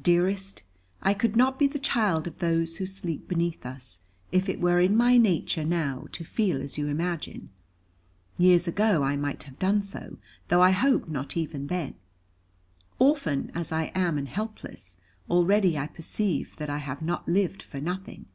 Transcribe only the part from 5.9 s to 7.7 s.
to feel as you imagine.